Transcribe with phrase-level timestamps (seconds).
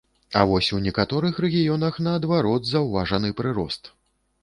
[0.39, 3.97] А вось у некаторых рэгіёнах, наадварот, заўважаны прырост.